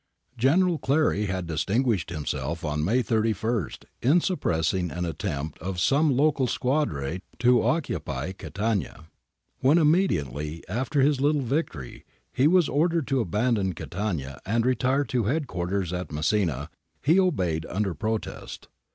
General 0.35 0.79
Clary 0.79 1.27
had 1.27 1.45
distinguished 1.45 2.09
himself 2.09 2.65
on 2.65 2.83
May 2.83 3.03
31 3.03 3.69
in 4.01 4.19
suppressing 4.19 4.89
an 4.89 5.05
attempt 5.05 5.59
of 5.59 5.79
some 5.79 6.17
local 6.17 6.47
squadre 6.47 7.21
to 7.37 7.61
occupy 7.61 8.31
Catania. 8.31 9.03
When, 9.59 9.77
immediately 9.77 10.63
after 10.67 11.03
this 11.03 11.21
little 11.21 11.43
victory, 11.43 12.03
he 12.33 12.47
was 12.47 12.67
ordered 12.67 13.05
to 13.09 13.19
abandon 13.19 13.73
Catania 13.73 14.39
and 14.43 14.65
retire 14.65 15.03
to 15.03 15.25
head 15.25 15.45
quarters 15.45 15.93
at 15.93 16.11
Messina, 16.11 16.71
he 17.03 17.19
obeyed 17.19 17.67
under 17.69 17.93
protest. 17.93 18.69